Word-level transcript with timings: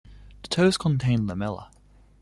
The 0.41 0.47
toes 0.47 0.77
contain 0.77 1.27
lamellae. 1.27 1.69